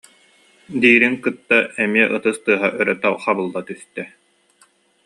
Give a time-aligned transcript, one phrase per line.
[0.81, 4.03] диирин кытта эмиэ ытыс тыаһа өрө хабылла түстэ